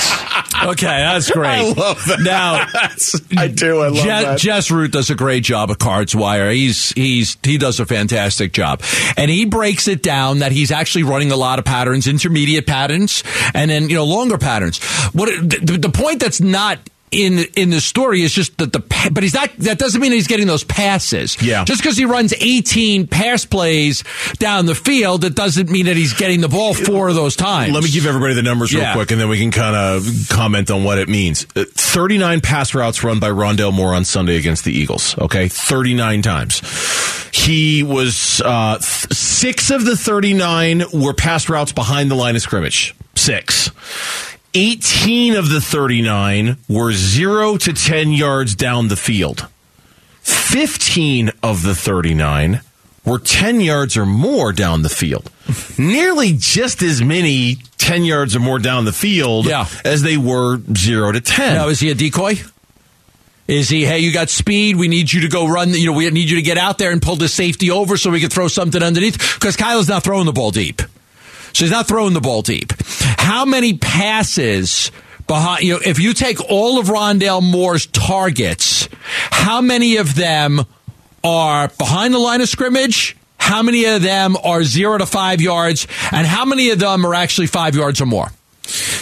[0.63, 1.47] Okay, that's great.
[1.47, 2.19] I love that.
[2.21, 2.65] Now,
[3.41, 3.79] I do.
[3.81, 4.39] I love Je- that.
[4.39, 8.81] Jess Root does a great job of Cards He's he's he does a fantastic job,
[9.15, 13.23] and he breaks it down that he's actually running a lot of patterns, intermediate patterns,
[13.53, 14.83] and then you know longer patterns.
[15.13, 16.79] What the, the point that's not.
[17.09, 18.79] In in the story is just that the
[19.13, 21.41] but he's not that doesn't mean he's getting those passes.
[21.41, 21.63] Yeah.
[21.63, 24.03] Just because he runs 18 pass plays
[24.39, 27.71] down the field, it doesn't mean that he's getting the ball four of those times.
[27.73, 28.93] Let me give everybody the numbers real Yeah.
[28.93, 31.47] quick, and then we can kind of comment on what it means.
[31.55, 35.17] Uh, 39 pass routes run by Rondale Moore on Sunday against the Eagles.
[35.17, 36.61] Okay, 39 times.
[37.31, 42.41] He was uh, th- six of the 39 were pass routes behind the line of
[42.41, 42.93] scrimmage.
[43.15, 43.71] Six.
[44.53, 49.47] 18 of the 39 were zero to 10 yards down the field.
[50.21, 52.61] 15 of the 39
[53.05, 55.29] were 10 yards or more down the field.
[55.77, 59.67] Nearly just as many 10 yards or more down the field Yeah.
[59.85, 61.55] as they were 0 to 10.
[61.55, 62.35] Now, is he a decoy?
[63.47, 64.75] Is he, hey, you got speed.
[64.75, 65.69] We need you to go run.
[65.73, 68.09] You know, we need you to get out there and pull the safety over so
[68.11, 69.35] we can throw something underneath.
[69.39, 70.81] Because Kyler's not throwing the ball deep.
[71.57, 72.71] So he's not throwing the ball deep.
[73.17, 74.91] How many passes
[75.25, 80.63] behind, you know, if you take all of Rondale Moore's targets, how many of them
[81.23, 83.17] are behind the line of scrimmage?
[83.39, 85.87] How many of them are zero to five yards?
[86.11, 88.31] And how many of them are actually five yards or more?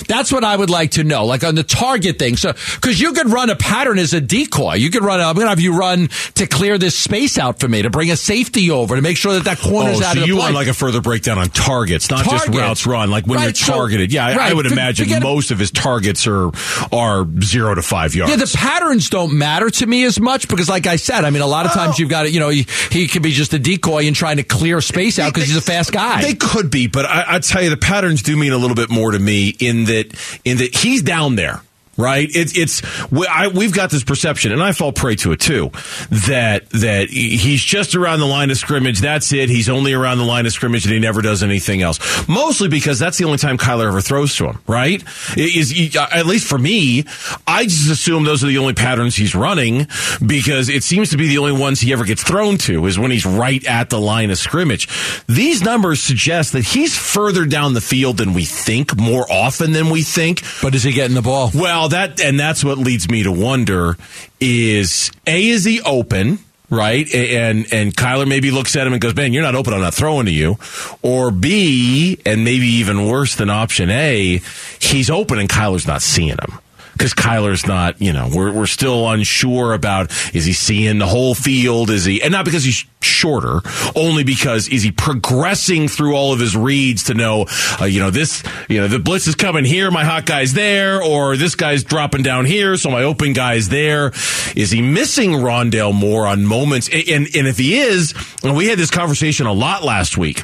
[0.07, 2.37] That's what I would like to know, like on the target thing.
[2.37, 4.75] So, because you could run a pattern as a decoy.
[4.75, 5.19] You could run.
[5.19, 8.11] I'm going to have you run to clear this space out for me to bring
[8.11, 10.37] a safety over to make sure that that corner's Oh, out so of the you
[10.37, 13.53] want like a further breakdown on targets, not just routes run, like when Right, you're
[13.55, 14.11] so- targeted.
[14.13, 16.51] yeah, I- I would for- imagine most of his targets are
[16.91, 18.31] are zero to five yards.
[18.31, 21.41] Yeah, the patterns don't matter to me as much because, like I said, I mean,
[21.41, 21.75] a lot of oh.
[21.75, 22.33] times you've got it.
[22.33, 25.33] You know, he, he could be just a decoy and trying to clear space out
[25.33, 26.21] because he's a fast guy.
[26.21, 28.89] They could be, but I, I tell you, the patterns do mean a little bit
[28.89, 31.61] more to me in that in that he's down there.
[31.97, 35.39] Right, it's it's we, I, we've got this perception, and I fall prey to it
[35.39, 35.71] too.
[36.27, 38.99] That that he's just around the line of scrimmage.
[38.99, 39.49] That's it.
[39.49, 42.27] He's only around the line of scrimmage, and he never does anything else.
[42.27, 44.59] Mostly because that's the only time Kyler ever throws to him.
[44.67, 45.01] Right?
[45.37, 47.05] Is uh, at least for me,
[47.47, 49.87] I just assume those are the only patterns he's running
[50.25, 53.11] because it seems to be the only ones he ever gets thrown to is when
[53.11, 54.89] he's right at the line of scrimmage.
[55.27, 59.89] These numbers suggest that he's further down the field than we think, more often than
[59.89, 60.41] we think.
[60.61, 61.51] but is he getting the ball?
[61.53, 63.97] Well, that and that's what leads me to wonder
[64.39, 66.39] is a is he open?
[66.67, 69.71] Right, and and Kyler maybe looks at him and goes, "Man, you're not open.
[69.71, 70.57] I'm not throwing to you."
[71.03, 74.41] Or B, and maybe even worse than option A,
[74.79, 76.59] he's open and Kyler's not seeing him
[76.97, 81.35] because Kyler's not, you know, we're, we're still unsure about is he seeing the whole
[81.35, 81.89] field?
[81.89, 83.59] Is he, and not because he's shorter,
[83.95, 87.45] only because is he progressing through all of his reads to know,
[87.81, 91.03] uh, you know, this, you know, the blitz is coming here, my hot guy's there,
[91.03, 94.13] or this guy's dropping down here, so my open guy's there.
[94.55, 96.87] Is he missing Rondale Moore on moments?
[96.87, 100.43] And, and, and if he is, and we had this conversation a lot last week,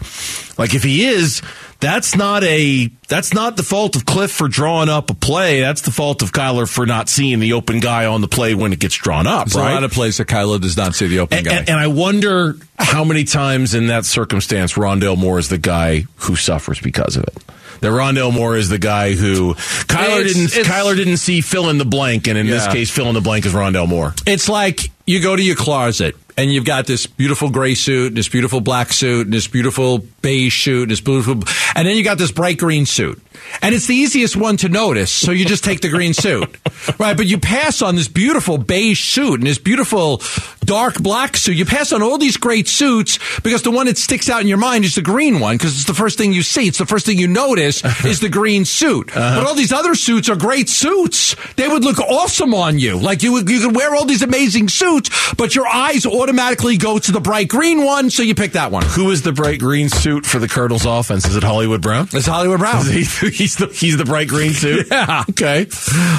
[0.58, 1.42] like if he is,
[1.82, 5.60] that's not a that's not the fault of Cliff for drawing up a play.
[5.60, 8.72] That's the fault of Kyler for not seeing the open guy on the play when
[8.72, 9.48] it gets drawn up.
[9.48, 9.72] There's right?
[9.72, 11.54] a lot of plays that Kyler does not see the open and, guy.
[11.56, 16.06] and, and I wonder how many times in that circumstance Rondale Moore is the guy
[16.18, 17.38] who suffers because of it.
[17.82, 21.68] That Rondale Moore is the guy who Kyler It's- didn't it's- Kyler didn't see fill
[21.70, 24.14] in the blank, and in this case, fill in the blank is Rondale Moore.
[24.28, 28.18] It's like you go to your closet and you've got this beautiful gray suit, and
[28.18, 31.34] this beautiful black suit, and this beautiful beige suit, and this beautiful,
[31.76, 33.22] and then you got this bright green suit.
[33.62, 36.58] And it's the easiest one to notice, so you just take the green suit.
[36.98, 40.20] Right, but you pass on this beautiful beige suit and this beautiful
[40.66, 41.56] dark black suit.
[41.56, 44.58] You pass on all these great suits because the one that sticks out in your
[44.58, 46.68] mind is the green one because it's the first thing you see.
[46.68, 49.16] It's the first thing you notice is the green suit.
[49.16, 49.40] Uh-huh.
[49.40, 51.36] But all these other suits are great suits.
[51.56, 52.98] They would look awesome on you.
[52.98, 56.98] Like you would, you could wear all these amazing suits, but your eyes automatically go
[56.98, 58.86] to the bright green one, so you pick that one.
[58.86, 61.26] Who is the bright green suit for the Cardinals offense?
[61.26, 62.10] Is it Hollywood Brown?
[62.12, 62.86] It's Hollywood Brown.
[62.86, 64.88] He- he's the he's the bright green suit.
[64.92, 65.24] Yeah.
[65.30, 65.68] Okay.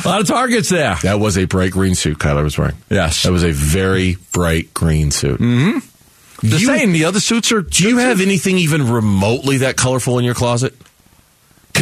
[0.05, 0.96] A lot of targets there.
[1.02, 2.76] That was a bright green suit Kyler was wearing.
[2.90, 3.22] Yes.
[3.24, 5.38] That was a very bright green suit.
[5.40, 6.48] Mm-hmm.
[6.48, 6.92] The same.
[6.92, 7.61] The other suits are.
[7.62, 10.74] Do you have anything even remotely that colorful in your closet?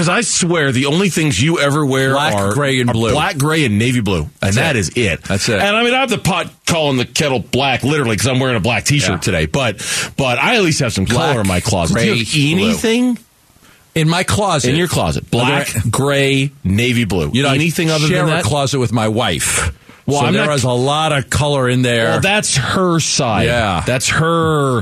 [0.01, 3.13] Because I swear the only things you ever wear Black, are gray, and blue.
[3.13, 4.79] black, gray, and navy blue, and That's that it.
[4.79, 5.23] is it.
[5.25, 5.61] That's it.
[5.61, 8.57] And I mean, I have the pot calling the kettle black, literally, because I'm wearing
[8.57, 9.17] a black T-shirt Yeah.
[9.19, 9.45] today.
[9.45, 9.77] But
[10.17, 11.99] but I at least have some Black, color in my closet.
[11.99, 12.65] Do you have gray, blue.
[12.65, 13.19] anything
[13.95, 14.71] in my closet?
[14.71, 15.31] in your closet?
[15.31, 17.31] Black, gray, navy blue.
[17.35, 19.71] You know, anything other share than a closet with my wife.
[20.07, 22.07] Well, so I'm there not- is a lot of color in there.
[22.07, 23.49] Well, that's her side.
[23.49, 23.83] Yeah.
[23.87, 24.81] That's her.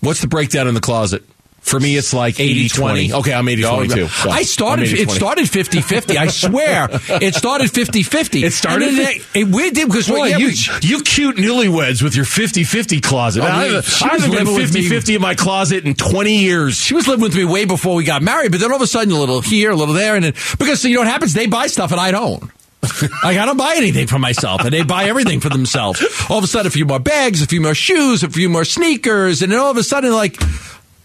[0.00, 1.24] What's the breakdown in the closet?
[1.60, 3.12] For me, it's like 80 20.
[3.12, 4.08] Okay, I'm 80 20 too.
[4.08, 4.88] So I started.
[4.88, 6.16] It started 50-50.
[6.16, 6.88] I swear,
[7.22, 8.42] it started 50-50.
[8.42, 12.24] It started it, it, we did because well, yeah, you, you cute newlyweds with your
[12.24, 13.42] 50-50 closet.
[13.42, 16.76] Oh, I she I haven't been living 50-50 in my closet in 20 years.
[16.76, 18.86] she was living with me way before we got married, but then all of a
[18.86, 21.34] sudden, a little here, a little there, and then, because you know what happens?
[21.34, 22.50] They buy stuff and I don't.
[23.22, 26.02] like I don't buy anything for myself, and they buy everything for themselves.
[26.30, 28.64] All of a sudden, a few more bags, a few more shoes, a few more
[28.64, 30.40] sneakers, and then all of a sudden, like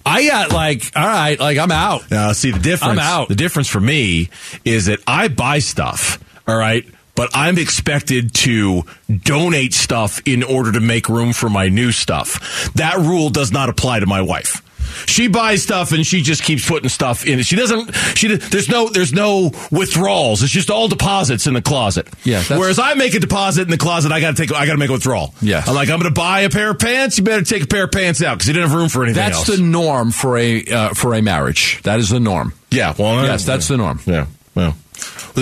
[0.06, 2.10] I got like, all right, like I'm out.
[2.12, 2.94] Now, see the difference.
[2.94, 3.28] I'm out.
[3.28, 4.30] The difference for me
[4.64, 6.20] is that I buy stuff.
[6.48, 6.86] All right.
[7.16, 12.74] But I'm expected to donate stuff in order to make room for my new stuff.
[12.74, 14.62] That rule does not apply to my wife.
[15.08, 17.46] She buys stuff and she just keeps putting stuff in it.
[17.46, 17.94] She doesn't.
[18.16, 20.44] She there's no there's no withdrawals.
[20.44, 22.08] It's just all deposits in the closet.
[22.24, 24.52] Yeah, that's- Whereas I make a deposit in the closet, I got to take.
[24.56, 25.34] I got to make a withdrawal.
[25.42, 25.64] Yeah.
[25.66, 27.18] I'm like I'm going to buy a pair of pants.
[27.18, 29.24] You better take a pair of pants out because you didn't have room for anything
[29.24, 29.58] That's else.
[29.58, 31.82] the norm for a uh, for a marriage.
[31.84, 32.54] That is the norm.
[32.72, 32.94] yeah.
[32.98, 34.00] Well, Yes, that's the norm.
[34.06, 34.28] Yeah.
[34.54, 34.76] Well.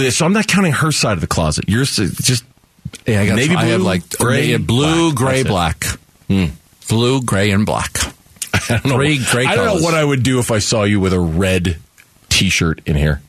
[0.09, 1.65] So I'm not counting her side of the closet.
[1.69, 2.43] Yours just
[3.05, 5.15] Yeah, I got Navy I have like gray, blue, black.
[5.15, 5.47] gray, That's it.
[5.49, 6.49] black.
[6.89, 7.97] Blue, gray, and black.
[8.69, 8.95] I don't know.
[8.95, 11.19] Three great I don't know what I would do if I saw you with a
[11.19, 11.77] red
[12.29, 13.21] T-shirt in here.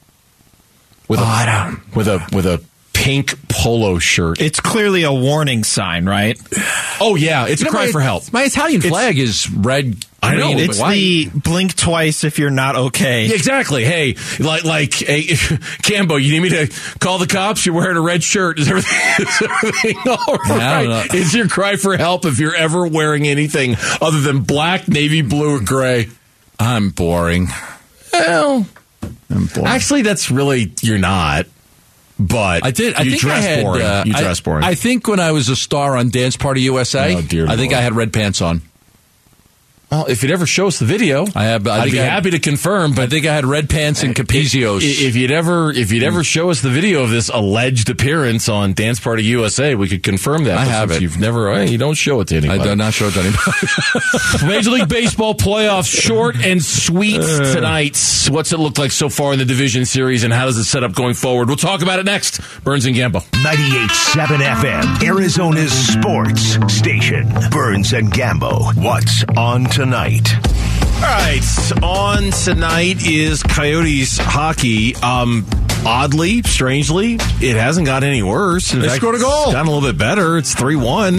[1.08, 4.40] With a Oh, I don't- with a with a pink polo shirt.
[4.40, 6.38] It's clearly a warning sign, right?
[7.00, 8.32] oh yeah, it's a know, cry my- for help.
[8.32, 10.04] My Italian It's- flag is red.
[10.24, 13.26] I know, It's the blink twice if you're not okay.
[13.26, 13.84] Yeah, exactly.
[13.84, 15.22] Hey, like like hey,
[15.82, 17.64] Gambo, you need me to call the cops?
[17.66, 18.58] You're wearing a red shirt.
[18.58, 21.14] Is everything, is everything all I right?
[21.14, 25.56] Is your cry for help if you're ever wearing anything other than black, navy blue,
[25.56, 26.08] or gray?
[26.58, 27.48] I'm boring.
[28.12, 28.66] Well,
[29.30, 29.66] I'm boring.
[29.66, 31.46] actually, that's really you're not.
[32.18, 32.94] But I did.
[32.94, 33.64] I you think dress I had.
[33.64, 33.82] boring.
[33.82, 34.62] uh, you I- dress boring.
[34.64, 37.72] I think when I was a star on Dance Party USA, Oh, dear I think
[37.72, 37.80] Lord.
[37.80, 38.62] I had red pants on.
[39.90, 42.12] Well, if you'd ever show us the video, I have- I I'd be I had-
[42.12, 42.92] happy to confirm.
[42.94, 44.82] But I think I had red pants and Capezios.
[44.82, 48.48] I- If you'd ever, if you'd ever show us the video of this alleged appearance
[48.48, 50.58] on Dance Party USA, we could confirm that.
[50.58, 51.00] I have it.
[51.00, 52.50] You've never, eh, you don't show it to anybody.
[52.58, 52.70] I anybody.
[52.70, 54.46] do not show it to anybody.
[54.56, 57.96] Major League Baseball playoffs, short and sweet tonight.
[58.30, 60.82] What's it look like so far in the division series, and how does it set
[60.82, 61.46] up going forward?
[61.48, 62.40] We'll talk about it next.
[62.64, 63.22] Burns and Gambo.
[63.44, 67.32] 98.7 FM, Arizona's sports station.
[67.50, 68.74] Burns and Gambo.
[68.82, 70.32] What's on tonight?
[70.96, 74.94] All right, on tonight is Coyotes hockey.
[74.96, 75.44] Um,
[75.84, 78.72] oddly, strangely, it hasn't got any worse.
[78.72, 79.44] In They fact, scored a goal.
[79.44, 80.38] It's gotten a little bit better.
[80.38, 81.18] It's three one.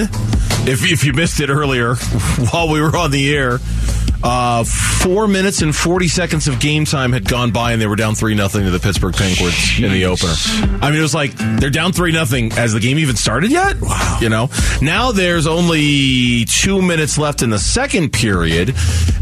[0.67, 1.95] If if you missed it earlier
[2.51, 3.59] while we were on the air,
[4.25, 7.95] uh, four minutes and forty seconds of game time had gone by, and they were
[7.95, 10.33] down three nothing to the Pittsburgh Penguins in the opener.
[10.81, 13.79] I mean, it was like they're down three nothing as the game even started yet.
[13.79, 14.17] Wow.
[14.19, 14.49] You know,
[14.81, 18.73] now there's only two minutes left in the second period,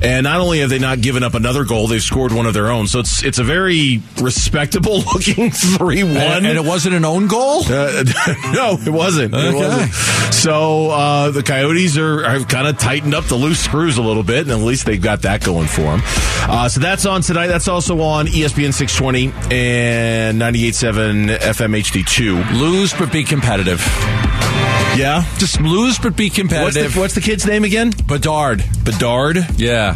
[0.02, 2.72] and not only have they not given up another goal, they've scored one of their
[2.72, 2.88] own.
[2.88, 6.16] So it's it's a very respectable looking three one.
[6.16, 7.64] and, and it wasn't an own goal.
[7.66, 8.04] Uh,
[8.54, 9.34] no, it wasn't.
[9.34, 9.58] It Okay.
[9.68, 10.34] wasn't.
[10.34, 14.24] So uh, the Coyotes are have kind of tightened up the loose screws a little
[14.24, 16.02] bit, and at least they've got that going for them.
[16.04, 17.48] Uh, so that's on tonight.
[17.48, 19.26] That's also on ESPN 620
[19.56, 22.60] and 98.7 FM HD2.
[22.60, 23.80] Lose but be competitive.
[24.96, 25.24] Yeah.
[25.40, 26.98] Just lose but be What's the, competitive.
[26.98, 27.92] what's the kid's name again?
[28.08, 28.64] Bedard.
[28.84, 29.38] Bedard.
[29.58, 29.96] Yeah.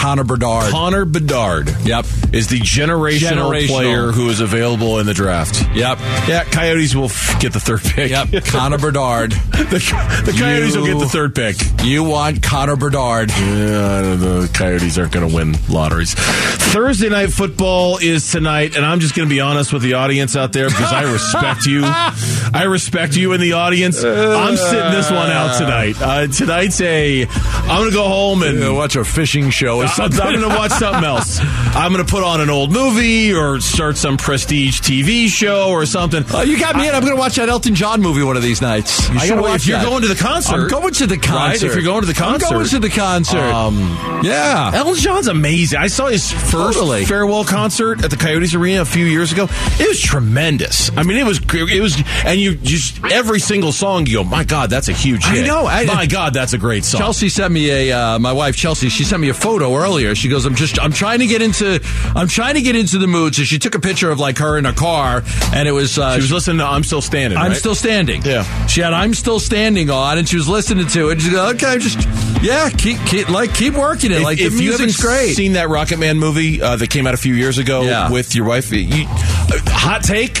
[0.00, 0.70] Connor Bedard.
[0.72, 1.68] Connor Bedard.
[1.84, 2.06] Yep.
[2.32, 3.68] Is the generational, Generational.
[3.68, 5.62] player who is available in the draft.
[5.74, 5.98] Yep.
[6.28, 8.10] Yeah, Coyotes will f- get the third pick.
[8.10, 8.44] Yep.
[8.46, 9.32] Connor Bedard.
[9.32, 11.56] the, the Coyotes will get the third pick.
[11.84, 13.30] You want Connor Bedard.
[13.30, 14.40] Yeah, I don't know.
[14.42, 16.14] The Coyotes aren't going to win lotteries.
[16.14, 20.34] Thursday night football is tonight, and I'm just going to be honest with the audience
[20.36, 21.82] out there because I respect you.
[21.84, 24.02] I respect you in the audience.
[24.02, 25.96] I'm sitting this one out tonight.
[26.00, 27.26] Uh, tonight's a.
[27.26, 30.48] I'm going to go home and You watch a fishing show or I'm, going to
[30.48, 31.38] watch something else.
[31.40, 35.86] I'm going to put on an old movie or start some prestige TV show or
[35.86, 36.24] something.
[36.32, 36.94] Oh, you got me in.
[36.94, 39.08] I'm going to watch that Elton John movie one of these nights.
[39.10, 39.86] You I should watch if you're that.
[39.86, 41.22] going to the concert, I'm going to the right?
[41.24, 41.66] concert.
[41.66, 43.38] If you're going to the concert, I'm going to the concert.
[43.38, 43.78] Um,
[44.22, 44.70] yeah.
[44.74, 45.78] Elton John's amazing.
[45.78, 47.04] I saw his first Totally.
[47.04, 49.44] farewell concert at the Coyotes Arena a few years ago.
[49.78, 50.90] It was tremendous.
[50.96, 54.44] I mean, it was it was, and you just every single song you go, my
[54.44, 55.44] God, that's a huge hit.
[55.44, 55.66] I know.
[55.66, 57.00] I- my God, that's a great song.
[57.00, 58.88] Chelsea sent me a uh, my wife Chelsea.
[58.88, 60.14] She sent me a photo earlier.
[60.14, 61.80] She goes, "I'm just I'm trying to get into
[62.14, 64.58] I'm trying to get into the mood." So she took a picture of like her
[64.58, 65.22] in a car,
[65.54, 67.56] and it was uh, She was listening to "I'm Still Standing." I'm right?
[67.56, 68.22] still standing.
[68.22, 68.66] Yeah.
[68.66, 71.12] She had "I'm still standing" on, and she was listening to it.
[71.12, 72.06] And she goes, "Okay, just
[72.42, 74.18] yeah, keep, keep like keep working it.
[74.18, 77.06] If, like if the you music's great." seen that Rocket Man movie uh, that came
[77.06, 78.10] out a few years ago Yeah.
[78.10, 80.38] with your wife, you, uh, hot take.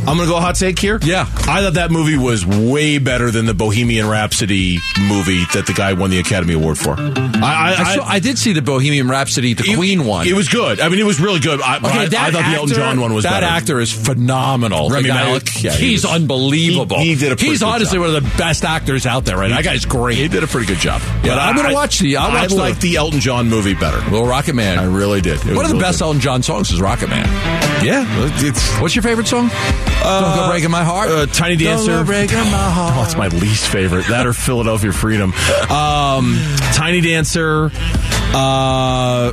[0.00, 0.98] I'm going to go hot take here.
[1.02, 1.26] Yeah.
[1.46, 5.92] I thought that movie was way better than the Bohemian Rhapsody movie that the guy
[5.92, 6.94] won the Academy Award for.
[6.98, 7.04] I,
[7.42, 10.26] I, I, saw, I did see the Bohemian Rhapsody, the it- Queen one.
[10.26, 10.80] It was good.
[10.80, 11.60] I mean, it was really good.
[11.60, 13.46] I, I, I thought the Elton John one was that better.
[13.46, 14.88] actor is phenomenal.
[14.88, 15.62] Rami Malek?
[15.62, 16.98] Yeah, he he's was- unbelievable.
[16.98, 18.06] he- he did a pretty He's honestly job.
[18.06, 19.36] one of the best actors out there.
[19.36, 20.16] Right, that guy's great.
[20.18, 21.02] He did a pretty good job.
[21.24, 23.98] Yeah, I'm gonna watch the- I'll I like the Elton John movie better.
[24.10, 24.78] Little Rocket Man.
[24.78, 25.44] I really did.
[25.46, 26.04] It One of the really best good.
[26.06, 27.26] Elton John songs is Rocket Man.
[27.84, 28.04] Yeah,
[28.40, 29.50] it's What's your favorite song?
[30.02, 31.10] Don't go breaking my heart.
[31.10, 31.90] uh, Tiny Dancer.
[31.92, 32.90] Don't go breaking my heart.
[33.00, 34.06] Oh, it's my least favorite.
[34.08, 35.32] That or Philadelphia Freedom.
[35.70, 36.36] Um,
[36.74, 37.70] Tiny Dancer.
[38.32, 39.32] Uh,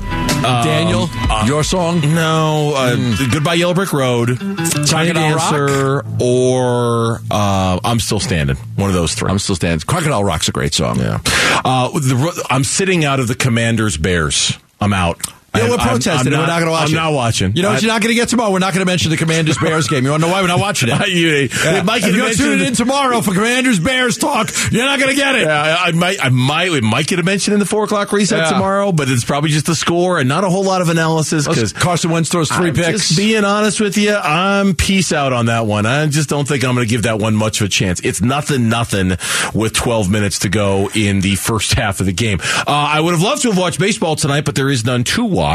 [0.63, 2.01] Daniel, um, your song.
[2.01, 2.95] No, uh,
[3.31, 5.51] Goodbye Yellow Brick Road, Tiny Crocodile Rock?
[5.51, 8.55] Dancer, or uh, I'm Still Standing.
[8.75, 9.29] One of those three.
[9.29, 9.85] I'm still standing.
[9.85, 10.97] Crocodile Rock's a great song.
[10.99, 11.19] yeah.
[11.63, 15.19] Uh, the, I'm sitting out of the Commanders Bears I'm out.
[15.57, 16.33] Yeah, I'm- we're I'm- protesting.
[16.33, 16.97] I'm and we're not going to watch it.
[16.97, 17.51] I'm not watching.
[17.55, 18.51] You know what I- you're not going to get tomorrow?
[18.51, 20.03] We're not going to mention the Commanders Bears game.
[20.05, 21.07] You want to know why we're not watching it?
[21.09, 21.49] You-
[21.83, 25.15] might get if you're tuning in tomorrow for Commanders Bears talk, you're not going to
[25.15, 25.43] get it.
[25.47, 28.11] Yeah, I, I might, I might, it might get a mention in the four o'clock
[28.11, 28.49] reset Yeah.
[28.51, 31.73] tomorrow, but it's probably just the score and not a whole lot of analysis because
[31.73, 32.87] Carson Wentz throws 3 I'm picks.
[33.09, 35.85] Just being honest with you, I'm peace out on that one.
[35.85, 37.99] I just don't think I'm going to give that one much of a chance.
[38.01, 39.17] It's nothing, nothing
[39.53, 42.39] with 12 minutes to go in the first half of the game.
[42.43, 45.23] Uh, I would have loved to have watched baseball tonight, but there is none to
[45.25, 45.46] watch.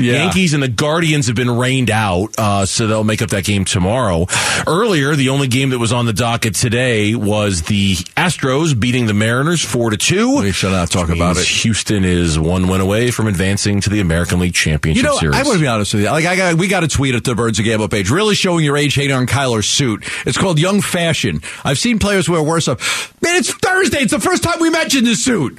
[0.00, 0.24] Yeah.
[0.24, 3.64] Yankees and the Guardians have been rained out, uh, so they'll make up that game
[3.64, 4.26] tomorrow.
[4.66, 9.14] Earlier, the only game that was on the docket today was the Astros beating the
[9.14, 10.38] Mariners four to two.
[10.40, 11.46] We shall not talk about it.
[11.46, 15.36] Houston is one win away from advancing to the American League Championship You know, Series.
[15.36, 16.10] I want to be honest with you.
[16.10, 18.64] Like, I got, we got a tweet at the Burns and Gambo page, really showing
[18.64, 20.04] your age hating on Kyler's suit.
[20.26, 21.40] It's called Young Fashion.
[21.64, 23.14] I've seen players wear worse stuff.
[23.22, 23.98] Man, it's Thursday.
[23.98, 25.58] It's the first time we mentioned this suit.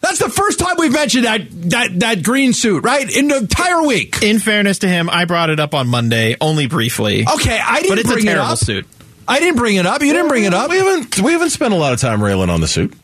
[0.00, 1.40] That's the first time we've mentioned that
[1.70, 3.08] that that green suit, right?
[3.16, 4.22] In the entire week.
[4.22, 7.26] In fairness to him, I brought it up on Monday, only briefly.
[7.26, 8.58] Okay, I didn't but it's bring a it terrible up.
[8.58, 8.86] suit.
[9.26, 10.00] I didn't bring it up.
[10.00, 10.70] You didn't bring it up.
[10.70, 12.94] We haven't we haven't spent a lot of time railing on the suit.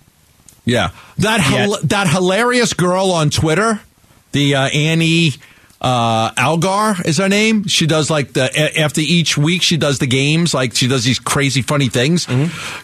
[0.65, 3.81] Yeah, that hil- that hilarious girl on Twitter,
[4.33, 5.33] the uh, Annie
[5.85, 7.67] uh, Agar is her name.
[7.67, 10.55] She does like the a- after each week she does the games.
[10.55, 12.27] Like she does these crazy funny things.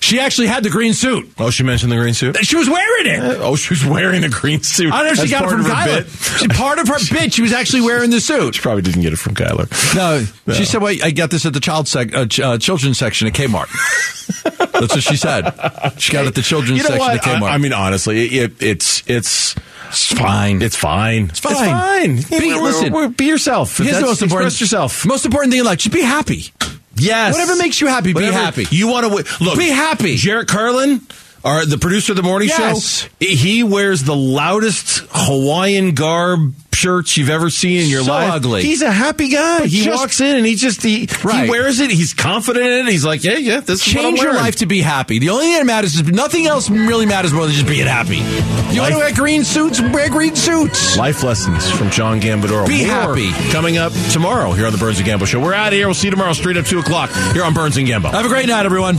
[0.00, 1.30] She actually had the green suit.
[1.38, 2.36] Oh, she mentioned the green suit.
[2.44, 3.20] She was wearing it.
[3.40, 4.92] Oh, she was wearing the green suit.
[4.92, 6.38] I don't know if she That's got it from Kyler.
[6.40, 8.56] She, part of her bit, she was actually wearing the suit.
[8.56, 9.66] She probably didn't get it from Kyler.
[9.96, 10.22] No,
[10.54, 13.26] she said, "Well, I got this at the child sec- uh, ch- uh, children's section
[13.28, 13.68] at Kmart."
[14.72, 15.44] That's what she said.
[15.98, 17.14] She got it at the children's You know section what?
[17.16, 17.50] at Kmart.
[17.50, 19.54] I, I mean, honestly, it, it, it's it's
[19.90, 20.62] it's fine.
[20.62, 21.24] it's fine.
[21.30, 22.16] It's fine.
[22.16, 22.40] It's fine.
[22.40, 22.92] Be- Yeah, listen.
[22.92, 23.76] we're- be yourself.
[23.76, 24.48] Here's the that's- most important.
[24.48, 25.04] Express yourself.
[25.06, 26.52] Most important thing in life: just be happy.
[26.96, 27.32] Yes.
[27.32, 28.66] Whatever makes you happy, be happy.
[28.70, 29.58] You want to look.
[29.58, 30.16] Be happy.
[30.16, 31.00] Jarrett Carlin,
[31.44, 33.02] our the producer of the morning Yes.
[33.02, 33.08] show.
[33.26, 38.32] He wears the loudest Hawaiian garb shirts you've ever seen in your So life.
[38.32, 38.62] ugly.
[38.62, 39.60] He's a happy guy.
[39.60, 41.44] But he just- walks in and he just he, Right.
[41.44, 41.90] he wears it.
[41.90, 42.90] He's confident in it.
[42.90, 45.18] He's like, yeah, yeah, this is what I'm Change your life to be happy.
[45.18, 48.16] The only thing that matters is nothing else really matters more than just being happy.
[48.72, 49.78] You want to wear green suits?
[49.80, 50.96] Wear green suits.
[50.96, 52.66] Life lessons from John Gambadoro.
[52.66, 53.30] Be More happy.
[53.50, 55.40] Coming up tomorrow here on the Burns and Gambo Show.
[55.40, 55.86] We're out of here.
[55.86, 58.10] We'll see you tomorrow straight up 2 o'clock here on Burns and Gambo.
[58.12, 58.98] Have a great night, everyone.